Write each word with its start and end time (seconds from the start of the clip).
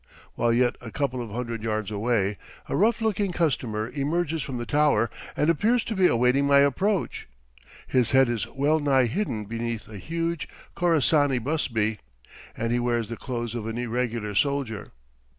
While 0.33 0.51
yet 0.51 0.77
a 0.81 0.89
couple 0.89 1.21
of 1.21 1.29
hundred 1.29 1.61
yards 1.61 1.91
away, 1.91 2.37
a 2.67 2.75
rough 2.75 3.01
looking 3.01 3.31
customer 3.31 3.87
emerges 3.93 4.41
from 4.41 4.57
the 4.57 4.65
tower 4.65 5.11
and 5.37 5.47
appears 5.47 5.83
to 5.83 5.95
be 5.95 6.07
awaiting 6.07 6.47
my 6.47 6.61
approach. 6.61 7.27
His 7.85 8.09
head 8.09 8.27
is 8.27 8.47
well 8.47 8.79
nigh 8.79 9.05
hidden 9.05 9.45
beneath 9.45 9.87
a 9.87 9.99
huge 9.99 10.47
Khorassani 10.75 11.37
busby, 11.37 11.99
and 12.57 12.71
he 12.73 12.79
wears 12.79 13.09
the 13.09 13.15
clothes 13.15 13.53
of 13.53 13.67
an 13.67 13.77
irregular 13.77 14.33
soldier. 14.33 14.91